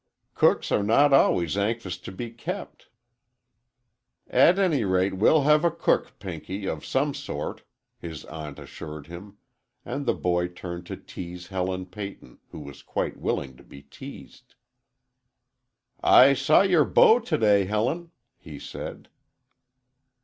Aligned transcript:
"Cooks 0.33 0.71
are 0.71 0.81
not 0.81 1.13
always 1.13 1.55
anxious 1.55 1.95
to 1.99 2.11
be 2.11 2.31
kept." 2.31 2.89
"At 4.27 4.57
any 4.57 4.83
rate, 4.83 5.17
we'll 5.17 5.43
have 5.43 5.63
a 5.63 5.69
cook, 5.69 6.17
Pinky, 6.17 6.65
of 6.65 6.83
some 6.83 7.13
sort," 7.13 7.61
his 7.99 8.25
aunt 8.25 8.57
assured 8.57 9.05
him, 9.05 9.37
and 9.85 10.07
the 10.07 10.15
boy 10.15 10.47
turned 10.47 10.87
to 10.87 10.97
tease 10.97 11.49
Helen 11.49 11.85
Peyton, 11.85 12.39
who 12.49 12.61
was 12.61 12.81
quite 12.81 13.17
willing 13.17 13.55
to 13.57 13.63
be 13.63 13.83
teased. 13.83 14.55
"I 16.01 16.33
saw 16.33 16.61
your 16.63 16.83
beau 16.85 17.19
today, 17.19 17.65
Helen," 17.65 18.09
he 18.39 18.57
said. 18.57 19.07